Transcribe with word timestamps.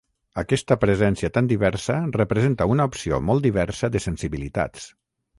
Aquesta 0.41 0.75
presència 0.83 1.29
tan 1.35 1.49
diversa 1.51 1.97
representa 2.15 2.67
una 2.75 2.87
opció 2.91 3.19
molt 3.27 3.45
diversa 3.49 3.91
de 3.97 4.01
sensibilitats. 4.07 4.89